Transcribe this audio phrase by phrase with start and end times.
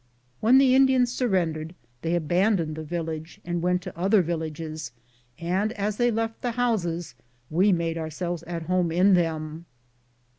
[0.39, 4.91] When the Indians surrendered, they abandoned the village and went to the other villages,
[5.37, 7.13] and as they left the houses
[7.51, 9.67] we made ourselves at home in them.